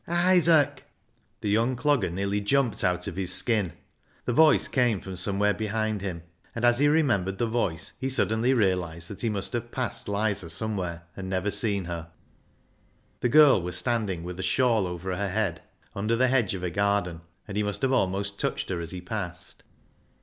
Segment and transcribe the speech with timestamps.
[0.07, 0.85] "Isaac!"
[1.41, 3.73] The young dogger nearly jumped out of his skin.
[4.25, 6.23] The voice came from somewhere behind him,
[6.55, 10.49] and as he remembered the voice he suddenly realised that he must have passed Lizer
[10.49, 12.09] somewhere and never seen her.
[13.19, 15.61] The girl was standing with a shawl over her head,
[15.93, 19.01] under the hedge of a garden, and he must have almost touched her as he
[19.01, 19.61] passed.